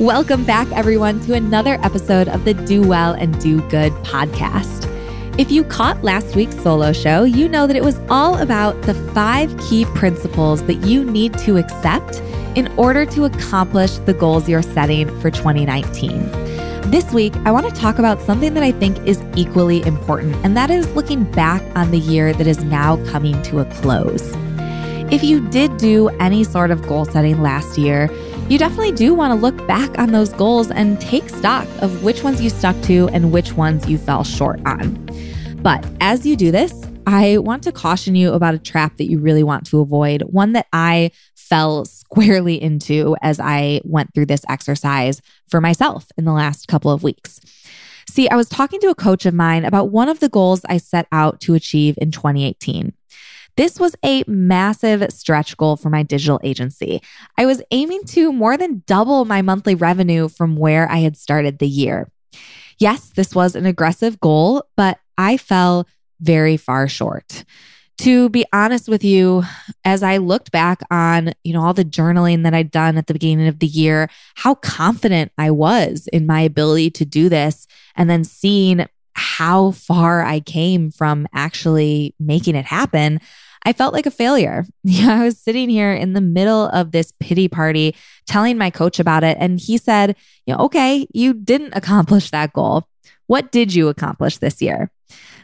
Welcome 0.00 0.46
back, 0.46 0.66
everyone, 0.72 1.20
to 1.26 1.34
another 1.34 1.74
episode 1.82 2.26
of 2.26 2.46
the 2.46 2.54
Do 2.54 2.80
Well 2.80 3.12
and 3.12 3.38
Do 3.38 3.60
Good 3.68 3.92
podcast. 3.96 4.88
If 5.38 5.50
you 5.50 5.62
caught 5.62 6.02
last 6.02 6.34
week's 6.34 6.58
solo 6.62 6.94
show, 6.94 7.24
you 7.24 7.50
know 7.50 7.66
that 7.66 7.76
it 7.76 7.84
was 7.84 8.00
all 8.08 8.38
about 8.38 8.80
the 8.80 8.94
five 9.12 9.54
key 9.58 9.84
principles 9.94 10.62
that 10.64 10.86
you 10.86 11.04
need 11.04 11.36
to 11.40 11.58
accept 11.58 12.20
in 12.56 12.68
order 12.78 13.04
to 13.04 13.26
accomplish 13.26 13.98
the 13.98 14.14
goals 14.14 14.48
you're 14.48 14.62
setting 14.62 15.06
for 15.20 15.30
2019. 15.30 16.30
This 16.90 17.12
week, 17.12 17.34
I 17.44 17.50
want 17.50 17.68
to 17.68 17.78
talk 17.78 17.98
about 17.98 18.22
something 18.22 18.54
that 18.54 18.62
I 18.62 18.72
think 18.72 19.06
is 19.06 19.22
equally 19.36 19.82
important, 19.82 20.34
and 20.36 20.56
that 20.56 20.70
is 20.70 20.90
looking 20.94 21.30
back 21.32 21.60
on 21.76 21.90
the 21.90 21.98
year 21.98 22.32
that 22.32 22.46
is 22.46 22.64
now 22.64 22.96
coming 23.08 23.42
to 23.42 23.58
a 23.58 23.66
close. 23.66 24.34
If 25.12 25.22
you 25.22 25.46
did 25.50 25.76
do 25.76 26.08
any 26.20 26.42
sort 26.42 26.70
of 26.70 26.86
goal 26.86 27.04
setting 27.04 27.42
last 27.42 27.76
year, 27.76 28.08
you 28.50 28.58
definitely 28.58 28.90
do 28.90 29.14
want 29.14 29.30
to 29.30 29.36
look 29.36 29.64
back 29.68 29.96
on 29.96 30.10
those 30.10 30.32
goals 30.32 30.72
and 30.72 31.00
take 31.00 31.28
stock 31.28 31.68
of 31.82 32.02
which 32.02 32.24
ones 32.24 32.42
you 32.42 32.50
stuck 32.50 32.78
to 32.82 33.08
and 33.12 33.30
which 33.30 33.52
ones 33.52 33.88
you 33.88 33.96
fell 33.96 34.24
short 34.24 34.60
on. 34.66 34.92
But 35.62 35.86
as 36.00 36.26
you 36.26 36.34
do 36.34 36.50
this, 36.50 36.74
I 37.06 37.38
want 37.38 37.62
to 37.62 37.72
caution 37.72 38.16
you 38.16 38.32
about 38.32 38.54
a 38.54 38.58
trap 38.58 38.96
that 38.96 39.08
you 39.08 39.20
really 39.20 39.44
want 39.44 39.66
to 39.66 39.78
avoid, 39.80 40.22
one 40.22 40.52
that 40.54 40.66
I 40.72 41.12
fell 41.36 41.84
squarely 41.84 42.60
into 42.60 43.16
as 43.22 43.38
I 43.38 43.82
went 43.84 44.14
through 44.14 44.26
this 44.26 44.44
exercise 44.48 45.22
for 45.48 45.60
myself 45.60 46.08
in 46.18 46.24
the 46.24 46.32
last 46.32 46.66
couple 46.66 46.90
of 46.90 47.04
weeks. 47.04 47.40
See, 48.08 48.28
I 48.28 48.34
was 48.34 48.48
talking 48.48 48.80
to 48.80 48.88
a 48.88 48.96
coach 48.96 49.26
of 49.26 49.34
mine 49.34 49.64
about 49.64 49.90
one 49.90 50.08
of 50.08 50.18
the 50.18 50.28
goals 50.28 50.62
I 50.68 50.78
set 50.78 51.06
out 51.12 51.40
to 51.42 51.54
achieve 51.54 51.96
in 52.00 52.10
2018. 52.10 52.94
This 53.56 53.78
was 53.78 53.94
a 54.04 54.24
massive 54.26 55.12
stretch 55.12 55.56
goal 55.56 55.76
for 55.76 55.90
my 55.90 56.02
digital 56.02 56.40
agency. 56.42 57.02
I 57.36 57.46
was 57.46 57.62
aiming 57.70 58.04
to 58.06 58.32
more 58.32 58.56
than 58.56 58.82
double 58.86 59.24
my 59.24 59.42
monthly 59.42 59.74
revenue 59.74 60.28
from 60.28 60.56
where 60.56 60.90
I 60.90 60.98
had 60.98 61.16
started 61.16 61.58
the 61.58 61.68
year. 61.68 62.10
Yes, 62.78 63.10
this 63.10 63.34
was 63.34 63.54
an 63.54 63.66
aggressive 63.66 64.20
goal, 64.20 64.64
but 64.76 64.98
I 65.18 65.36
fell 65.36 65.86
very 66.20 66.56
far 66.56 66.88
short. 66.88 67.44
To 67.98 68.30
be 68.30 68.46
honest 68.50 68.88
with 68.88 69.04
you, 69.04 69.42
as 69.84 70.02
I 70.02 70.16
looked 70.16 70.50
back 70.50 70.80
on, 70.90 71.34
you 71.44 71.52
know, 71.52 71.62
all 71.62 71.74
the 71.74 71.84
journaling 71.84 72.44
that 72.44 72.54
I'd 72.54 72.70
done 72.70 72.96
at 72.96 73.06
the 73.06 73.12
beginning 73.12 73.46
of 73.46 73.58
the 73.58 73.66
year, 73.66 74.08
how 74.36 74.54
confident 74.54 75.32
I 75.36 75.50
was 75.50 76.08
in 76.10 76.26
my 76.26 76.40
ability 76.40 76.92
to 76.92 77.04
do 77.04 77.28
this 77.28 77.66
and 77.94 78.08
then 78.08 78.24
seeing 78.24 78.86
how 79.40 79.70
far 79.70 80.22
I 80.22 80.40
came 80.40 80.90
from 80.90 81.26
actually 81.32 82.14
making 82.20 82.56
it 82.56 82.66
happen, 82.66 83.22
I 83.64 83.72
felt 83.72 83.94
like 83.94 84.04
a 84.04 84.10
failure. 84.10 84.66
I 85.00 85.24
was 85.24 85.38
sitting 85.38 85.70
here 85.70 85.94
in 85.94 86.12
the 86.12 86.20
middle 86.20 86.66
of 86.68 86.92
this 86.92 87.14
pity 87.20 87.48
party 87.48 87.96
telling 88.26 88.58
my 88.58 88.68
coach 88.68 89.00
about 89.00 89.24
it. 89.24 89.38
And 89.40 89.58
he 89.58 89.78
said, 89.78 90.14
you 90.44 90.52
know, 90.52 90.60
okay, 90.64 91.06
you 91.14 91.32
didn't 91.32 91.72
accomplish 91.74 92.30
that 92.32 92.52
goal. 92.52 92.86
What 93.28 93.50
did 93.50 93.72
you 93.72 93.88
accomplish 93.88 94.36
this 94.36 94.60
year? 94.60 94.90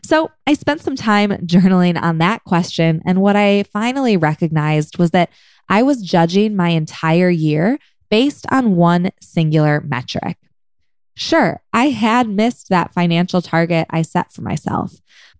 So 0.05 0.31
I 0.47 0.53
spent 0.53 0.83
some 0.83 0.95
time 0.95 1.31
journaling 1.47 1.99
on 1.99 2.19
that 2.19 2.45
question. 2.45 3.01
And 3.07 3.23
what 3.23 3.35
I 3.35 3.63
finally 3.63 4.19
recognized 4.19 4.99
was 4.99 5.13
that 5.13 5.31
I 5.71 5.83
was 5.83 6.03
judging 6.03 6.55
my 6.55 6.69
entire 6.69 7.31
year 7.31 7.79
based 8.11 8.45
on 8.51 8.77
one 8.77 9.11
singular 9.23 9.81
metric. 9.81 10.37
Sure, 11.17 11.63
I 11.73 11.87
had 11.87 12.29
missed 12.29 12.69
that 12.69 12.93
financial 12.93 13.41
target 13.41 13.87
I 13.89 14.03
set 14.03 14.33
for 14.33 14.43
myself, 14.43 14.95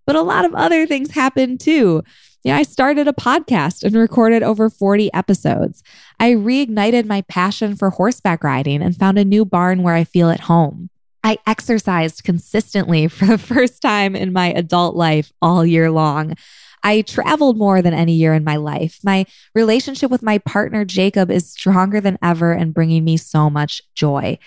but 0.07 0.15
a 0.15 0.23
lot 0.23 0.43
of 0.43 0.55
other 0.55 0.87
things 0.87 1.11
happened 1.11 1.59
too. 1.59 2.03
Yeah, 2.43 2.57
I 2.57 2.63
started 2.63 3.07
a 3.07 3.13
podcast 3.13 3.83
and 3.83 3.95
recorded 3.95 4.41
over 4.41 4.71
40 4.71 5.13
episodes. 5.13 5.83
I 6.19 6.31
reignited 6.31 7.05
my 7.05 7.21
passion 7.23 7.75
for 7.75 7.91
horseback 7.91 8.43
riding 8.43 8.81
and 8.81 8.95
found 8.95 9.19
a 9.19 9.25
new 9.25 9.45
barn 9.45 9.83
where 9.83 9.93
I 9.93 10.03
feel 10.03 10.29
at 10.29 10.41
home. 10.41 10.89
I 11.23 11.37
exercised 11.45 12.23
consistently 12.23 13.07
for 13.09 13.25
the 13.25 13.37
first 13.37 13.81
time 13.81 14.15
in 14.15 14.33
my 14.33 14.47
adult 14.53 14.95
life 14.95 15.31
all 15.43 15.65
year 15.65 15.91
long. 15.91 16.35
I 16.83 17.01
traveled 17.01 17.57
more 17.57 17.81
than 17.81 17.93
any 17.93 18.13
year 18.13 18.33
in 18.33 18.43
my 18.43 18.55
life. 18.55 18.99
My 19.03 19.25
relationship 19.53 20.09
with 20.09 20.23
my 20.23 20.37
partner, 20.37 20.85
Jacob, 20.85 21.29
is 21.29 21.51
stronger 21.51 21.99
than 21.99 22.17
ever 22.21 22.53
and 22.53 22.73
bringing 22.73 23.03
me 23.03 23.17
so 23.17 23.49
much 23.49 23.81
joy. 23.93 24.39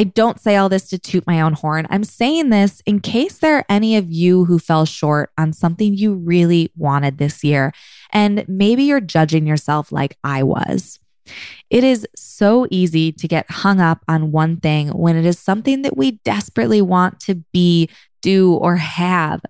I 0.00 0.04
don't 0.04 0.40
say 0.40 0.56
all 0.56 0.70
this 0.70 0.88
to 0.88 0.98
toot 0.98 1.26
my 1.26 1.42
own 1.42 1.52
horn. 1.52 1.86
I'm 1.90 2.04
saying 2.04 2.48
this 2.48 2.80
in 2.86 3.00
case 3.00 3.36
there 3.36 3.58
are 3.58 3.66
any 3.68 3.98
of 3.98 4.10
you 4.10 4.46
who 4.46 4.58
fell 4.58 4.86
short 4.86 5.28
on 5.36 5.52
something 5.52 5.92
you 5.92 6.14
really 6.14 6.72
wanted 6.74 7.18
this 7.18 7.44
year. 7.44 7.74
And 8.10 8.46
maybe 8.48 8.84
you're 8.84 9.02
judging 9.02 9.46
yourself 9.46 9.92
like 9.92 10.16
I 10.24 10.42
was. 10.42 11.00
It 11.68 11.84
is 11.84 12.06
so 12.16 12.66
easy 12.70 13.12
to 13.12 13.28
get 13.28 13.50
hung 13.50 13.78
up 13.78 14.02
on 14.08 14.32
one 14.32 14.56
thing 14.56 14.88
when 14.88 15.18
it 15.18 15.26
is 15.26 15.38
something 15.38 15.82
that 15.82 15.98
we 15.98 16.12
desperately 16.24 16.80
want 16.80 17.20
to 17.20 17.34
be, 17.52 17.90
do, 18.22 18.54
or 18.54 18.76
have. 18.76 19.42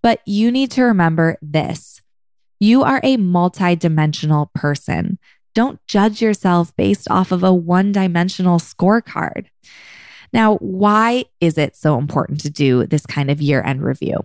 But 0.00 0.20
you 0.26 0.52
need 0.52 0.70
to 0.72 0.84
remember 0.84 1.38
this 1.42 2.00
you 2.60 2.84
are 2.84 3.00
a 3.02 3.16
multidimensional 3.16 4.52
person. 4.54 5.18
Don't 5.58 5.84
judge 5.88 6.22
yourself 6.22 6.72
based 6.76 7.10
off 7.10 7.32
of 7.32 7.42
a 7.42 7.52
one 7.52 7.90
dimensional 7.90 8.60
scorecard. 8.60 9.46
Now, 10.32 10.54
why 10.58 11.24
is 11.40 11.58
it 11.58 11.74
so 11.74 11.98
important 11.98 12.38
to 12.42 12.48
do 12.48 12.86
this 12.86 13.04
kind 13.04 13.28
of 13.28 13.42
year 13.42 13.60
end 13.60 13.82
review? 13.82 14.24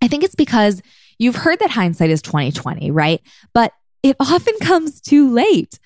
I 0.00 0.08
think 0.08 0.24
it's 0.24 0.34
because 0.34 0.80
you've 1.18 1.36
heard 1.36 1.58
that 1.58 1.68
hindsight 1.68 2.08
is 2.08 2.22
2020, 2.22 2.90
right? 2.92 3.20
But 3.52 3.74
it 4.02 4.16
often 4.20 4.54
comes 4.62 5.02
too 5.02 5.30
late. 5.30 5.78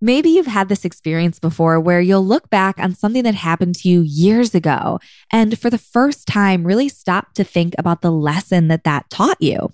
Maybe 0.00 0.30
you've 0.30 0.46
had 0.46 0.70
this 0.70 0.86
experience 0.86 1.38
before 1.38 1.78
where 1.78 2.00
you'll 2.00 2.24
look 2.24 2.48
back 2.48 2.78
on 2.78 2.94
something 2.94 3.24
that 3.24 3.34
happened 3.34 3.74
to 3.74 3.90
you 3.90 4.00
years 4.00 4.54
ago 4.54 5.00
and 5.30 5.58
for 5.58 5.68
the 5.68 5.76
first 5.76 6.26
time 6.26 6.66
really 6.66 6.88
stop 6.88 7.34
to 7.34 7.44
think 7.44 7.74
about 7.76 8.00
the 8.00 8.10
lesson 8.10 8.68
that 8.68 8.84
that 8.84 9.10
taught 9.10 9.36
you. 9.42 9.70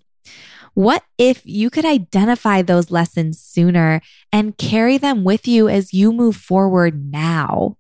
What 0.77 1.05
if 1.17 1.41
you 1.47 1.71
could 1.71 1.87
identify 1.87 2.61
those 2.61 2.91
lessons 2.91 3.41
sooner 3.41 4.03
and 4.31 4.59
carry 4.59 4.99
them 4.99 5.25
with 5.25 5.49
you 5.49 5.71
as 5.71 5.95
you 5.95 6.13
move 6.13 6.37
forward 6.37 7.11
now? 7.11 7.79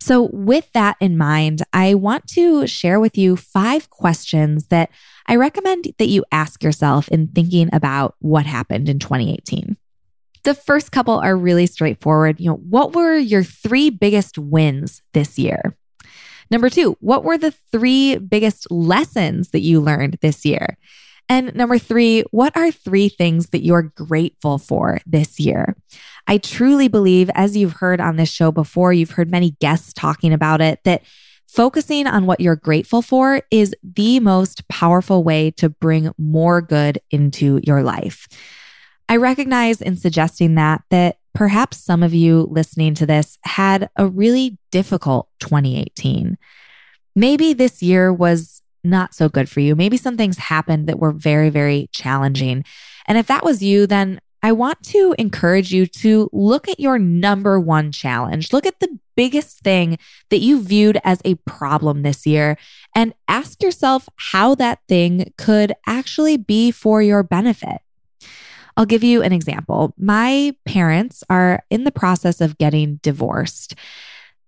So, 0.00 0.30
with 0.32 0.68
that 0.72 0.96
in 0.98 1.16
mind, 1.16 1.62
I 1.72 1.94
want 1.94 2.26
to 2.30 2.66
share 2.66 2.98
with 2.98 3.16
you 3.16 3.36
five 3.36 3.90
questions 3.90 4.66
that 4.66 4.90
I 5.28 5.36
recommend 5.36 5.94
that 5.98 6.08
you 6.08 6.24
ask 6.32 6.64
yourself 6.64 7.06
in 7.10 7.28
thinking 7.28 7.70
about 7.72 8.16
what 8.18 8.44
happened 8.44 8.88
in 8.88 8.98
2018. 8.98 9.76
The 10.42 10.54
first 10.54 10.90
couple 10.90 11.20
are 11.20 11.36
really 11.36 11.66
straightforward. 11.66 12.40
You 12.40 12.50
know, 12.50 12.56
what 12.56 12.92
were 12.92 13.14
your 13.14 13.44
three 13.44 13.88
biggest 13.88 14.36
wins 14.36 15.00
this 15.12 15.38
year? 15.38 15.76
Number 16.50 16.70
two, 16.70 16.96
what 16.98 17.22
were 17.22 17.38
the 17.38 17.52
three 17.70 18.16
biggest 18.16 18.68
lessons 18.68 19.50
that 19.50 19.60
you 19.60 19.80
learned 19.80 20.18
this 20.22 20.44
year? 20.44 20.76
And 21.28 21.54
number 21.54 21.78
three, 21.78 22.22
what 22.30 22.56
are 22.56 22.70
three 22.70 23.08
things 23.08 23.48
that 23.48 23.64
you're 23.64 23.82
grateful 23.82 24.58
for 24.58 25.00
this 25.06 25.40
year? 25.40 25.76
I 26.26 26.38
truly 26.38 26.88
believe, 26.88 27.30
as 27.34 27.56
you've 27.56 27.74
heard 27.74 28.00
on 28.00 28.16
this 28.16 28.28
show 28.28 28.52
before, 28.52 28.92
you've 28.92 29.10
heard 29.10 29.30
many 29.30 29.52
guests 29.60 29.92
talking 29.92 30.32
about 30.32 30.60
it, 30.60 30.80
that 30.84 31.02
focusing 31.48 32.06
on 32.06 32.26
what 32.26 32.40
you're 32.40 32.56
grateful 32.56 33.02
for 33.02 33.40
is 33.50 33.74
the 33.82 34.20
most 34.20 34.66
powerful 34.68 35.24
way 35.24 35.50
to 35.52 35.68
bring 35.68 36.12
more 36.18 36.60
good 36.60 37.00
into 37.10 37.60
your 37.64 37.82
life. 37.82 38.28
I 39.08 39.16
recognize 39.16 39.80
in 39.80 39.96
suggesting 39.96 40.56
that 40.56 40.82
that 40.90 41.18
perhaps 41.34 41.76
some 41.78 42.02
of 42.02 42.14
you 42.14 42.48
listening 42.50 42.94
to 42.94 43.06
this 43.06 43.38
had 43.44 43.88
a 43.96 44.06
really 44.06 44.58
difficult 44.70 45.28
2018. 45.40 46.36
Maybe 47.14 47.52
this 47.52 47.82
year 47.82 48.12
was 48.12 48.62
not 48.90 49.14
so 49.14 49.28
good 49.28 49.48
for 49.48 49.60
you. 49.60 49.74
Maybe 49.74 49.96
some 49.96 50.16
things 50.16 50.38
happened 50.38 50.88
that 50.88 50.98
were 50.98 51.12
very, 51.12 51.50
very 51.50 51.88
challenging. 51.92 52.64
And 53.06 53.18
if 53.18 53.26
that 53.26 53.44
was 53.44 53.62
you, 53.62 53.86
then 53.86 54.20
I 54.42 54.52
want 54.52 54.82
to 54.84 55.14
encourage 55.18 55.72
you 55.72 55.86
to 55.86 56.30
look 56.32 56.68
at 56.68 56.78
your 56.78 56.98
number 56.98 57.58
one 57.58 57.90
challenge. 57.90 58.52
Look 58.52 58.66
at 58.66 58.80
the 58.80 58.98
biggest 59.16 59.60
thing 59.60 59.98
that 60.30 60.38
you 60.38 60.62
viewed 60.62 61.00
as 61.02 61.20
a 61.24 61.34
problem 61.46 62.02
this 62.02 62.26
year 62.26 62.56
and 62.94 63.14
ask 63.26 63.62
yourself 63.62 64.08
how 64.16 64.54
that 64.56 64.80
thing 64.88 65.32
could 65.36 65.72
actually 65.86 66.36
be 66.36 66.70
for 66.70 67.02
your 67.02 67.22
benefit. 67.22 67.78
I'll 68.76 68.86
give 68.86 69.02
you 69.02 69.22
an 69.22 69.32
example. 69.32 69.94
My 69.96 70.54
parents 70.66 71.24
are 71.30 71.64
in 71.70 71.84
the 71.84 71.90
process 71.90 72.40
of 72.40 72.58
getting 72.58 72.96
divorced. 72.96 73.74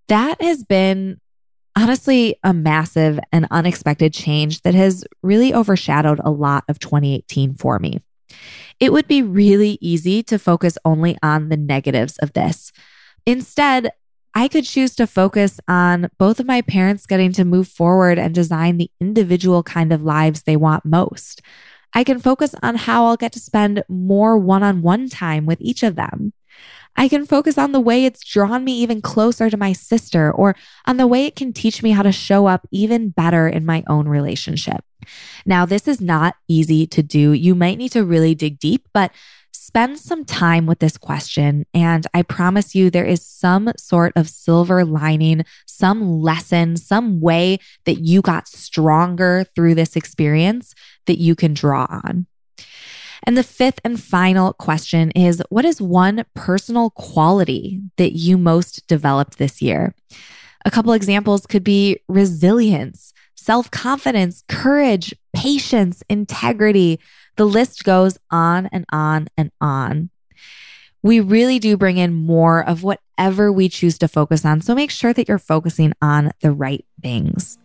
That 0.08 0.40
has 0.42 0.64
been 0.64 1.18
honestly 1.78 2.34
a 2.42 2.52
massive 2.52 3.20
and 3.30 3.46
unexpected 3.52 4.12
change 4.12 4.62
that 4.62 4.74
has 4.74 5.04
really 5.22 5.54
overshadowed 5.54 6.20
a 6.24 6.30
lot 6.30 6.64
of 6.68 6.80
2018 6.80 7.54
for 7.54 7.78
me. 7.78 8.00
It 8.80 8.92
would 8.92 9.06
be 9.06 9.22
really 9.22 9.78
easy 9.80 10.24
to 10.24 10.40
focus 10.40 10.76
only 10.84 11.16
on 11.22 11.50
the 11.50 11.56
negatives 11.56 12.18
of 12.18 12.32
this. 12.32 12.72
Instead, 13.26 13.92
I 14.34 14.48
could 14.48 14.64
choose 14.64 14.96
to 14.96 15.06
focus 15.06 15.60
on 15.68 16.10
both 16.18 16.40
of 16.40 16.46
my 16.46 16.62
parents 16.62 17.06
getting 17.06 17.32
to 17.34 17.44
move 17.44 17.68
forward 17.68 18.18
and 18.18 18.34
design 18.34 18.76
the 18.76 18.90
individual 19.00 19.62
kind 19.62 19.92
of 19.92 20.02
lives 20.02 20.42
they 20.42 20.56
want 20.56 20.84
most. 20.84 21.42
I 21.94 22.02
can 22.02 22.18
focus 22.18 22.56
on 22.60 22.74
how 22.74 23.06
I'll 23.06 23.16
get 23.16 23.32
to 23.32 23.40
spend 23.40 23.84
more 23.88 24.36
one 24.36 24.64
on 24.64 24.82
one 24.82 25.08
time 25.08 25.46
with 25.46 25.60
each 25.60 25.84
of 25.84 25.94
them. 25.94 26.32
I 26.96 27.08
can 27.08 27.26
focus 27.26 27.58
on 27.58 27.72
the 27.72 27.80
way 27.80 28.04
it's 28.04 28.24
drawn 28.24 28.64
me 28.64 28.72
even 28.80 29.00
closer 29.00 29.50
to 29.50 29.56
my 29.56 29.72
sister 29.72 30.32
or 30.32 30.56
on 30.86 30.96
the 30.96 31.06
way 31.06 31.26
it 31.26 31.36
can 31.36 31.52
teach 31.52 31.82
me 31.82 31.90
how 31.90 32.02
to 32.02 32.12
show 32.12 32.46
up 32.46 32.66
even 32.70 33.10
better 33.10 33.48
in 33.48 33.64
my 33.64 33.84
own 33.86 34.08
relationship. 34.08 34.84
Now, 35.46 35.64
this 35.64 35.86
is 35.86 36.00
not 36.00 36.34
easy 36.48 36.86
to 36.88 37.02
do. 37.02 37.32
You 37.32 37.54
might 37.54 37.78
need 37.78 37.92
to 37.92 38.04
really 38.04 38.34
dig 38.34 38.58
deep, 38.58 38.88
but 38.92 39.12
spend 39.52 39.98
some 39.98 40.24
time 40.24 40.64
with 40.64 40.78
this 40.78 40.96
question. 40.96 41.66
And 41.74 42.06
I 42.14 42.22
promise 42.22 42.74
you, 42.74 42.90
there 42.90 43.04
is 43.04 43.24
some 43.24 43.70
sort 43.76 44.12
of 44.16 44.28
silver 44.28 44.84
lining, 44.84 45.44
some 45.66 46.22
lesson, 46.22 46.76
some 46.76 47.20
way 47.20 47.58
that 47.84 48.00
you 48.00 48.22
got 48.22 48.48
stronger 48.48 49.44
through 49.54 49.74
this 49.74 49.94
experience 49.94 50.74
that 51.06 51.18
you 51.18 51.34
can 51.34 51.54
draw 51.54 51.86
on. 51.90 52.26
And 53.24 53.36
the 53.36 53.42
fifth 53.42 53.80
and 53.84 54.00
final 54.00 54.52
question 54.52 55.10
is 55.12 55.42
What 55.50 55.64
is 55.64 55.80
one 55.80 56.24
personal 56.34 56.90
quality 56.90 57.80
that 57.96 58.12
you 58.12 58.38
most 58.38 58.86
developed 58.86 59.38
this 59.38 59.60
year? 59.60 59.94
A 60.64 60.70
couple 60.70 60.92
examples 60.92 61.46
could 61.46 61.64
be 61.64 61.98
resilience, 62.08 63.12
self 63.36 63.70
confidence, 63.70 64.44
courage, 64.48 65.14
patience, 65.34 66.02
integrity. 66.08 67.00
The 67.36 67.46
list 67.46 67.84
goes 67.84 68.18
on 68.30 68.66
and 68.72 68.84
on 68.92 69.28
and 69.36 69.50
on. 69.60 70.10
We 71.02 71.20
really 71.20 71.58
do 71.58 71.76
bring 71.76 71.96
in 71.96 72.12
more 72.12 72.66
of 72.66 72.82
whatever 72.82 73.52
we 73.52 73.68
choose 73.68 73.98
to 73.98 74.08
focus 74.08 74.44
on. 74.44 74.60
So 74.60 74.74
make 74.74 74.90
sure 74.90 75.12
that 75.12 75.28
you're 75.28 75.38
focusing 75.38 75.92
on 76.02 76.32
the 76.42 76.50
right 76.50 76.84
things. 77.00 77.58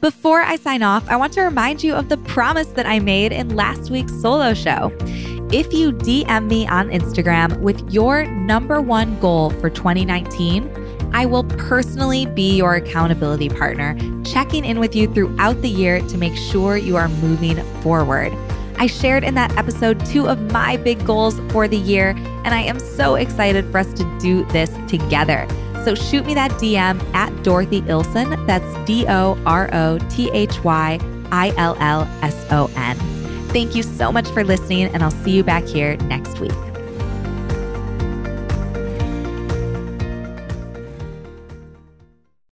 Before 0.00 0.42
I 0.42 0.56
sign 0.56 0.82
off, 0.82 1.08
I 1.08 1.16
want 1.16 1.32
to 1.34 1.42
remind 1.42 1.82
you 1.82 1.94
of 1.94 2.08
the 2.08 2.18
promise 2.18 2.66
that 2.68 2.86
I 2.86 2.98
made 2.98 3.32
in 3.32 3.56
last 3.56 3.90
week's 3.90 4.12
solo 4.20 4.52
show. 4.52 4.92
If 5.52 5.72
you 5.72 5.92
DM 5.92 6.48
me 6.48 6.66
on 6.66 6.90
Instagram 6.90 7.60
with 7.60 7.92
your 7.92 8.26
number 8.26 8.80
one 8.80 9.18
goal 9.20 9.50
for 9.50 9.70
2019, 9.70 11.10
I 11.14 11.24
will 11.24 11.44
personally 11.44 12.26
be 12.26 12.56
your 12.56 12.74
accountability 12.74 13.48
partner, 13.48 13.96
checking 14.24 14.64
in 14.64 14.80
with 14.80 14.94
you 14.94 15.06
throughout 15.06 15.62
the 15.62 15.70
year 15.70 16.00
to 16.00 16.18
make 16.18 16.36
sure 16.36 16.76
you 16.76 16.96
are 16.96 17.08
moving 17.08 17.56
forward. 17.80 18.32
I 18.78 18.86
shared 18.86 19.24
in 19.24 19.34
that 19.36 19.56
episode 19.56 20.04
two 20.04 20.28
of 20.28 20.52
my 20.52 20.76
big 20.76 21.02
goals 21.06 21.40
for 21.50 21.66
the 21.66 21.78
year, 21.78 22.10
and 22.44 22.48
I 22.48 22.60
am 22.60 22.78
so 22.78 23.14
excited 23.14 23.64
for 23.70 23.78
us 23.78 23.90
to 23.94 24.18
do 24.18 24.44
this 24.46 24.70
together. 24.88 25.46
So 25.86 25.94
shoot 25.94 26.26
me 26.26 26.34
that 26.34 26.50
DM 26.50 27.00
at 27.14 27.30
Dorothy 27.44 27.80
Illson. 27.82 28.44
That's 28.44 28.66
D 28.88 29.06
O 29.06 29.40
R 29.46 29.70
O 29.72 29.98
T 30.10 30.28
H 30.32 30.64
Y 30.64 30.98
I 31.30 31.54
L 31.56 31.76
L 31.78 32.08
S 32.22 32.44
O 32.50 32.68
N. 32.74 32.96
Thank 33.50 33.76
you 33.76 33.84
so 33.84 34.10
much 34.10 34.28
for 34.30 34.42
listening, 34.42 34.86
and 34.86 35.04
I'll 35.04 35.12
see 35.12 35.30
you 35.30 35.44
back 35.44 35.62
here 35.62 35.96
next 35.98 36.40
week. 36.40 36.65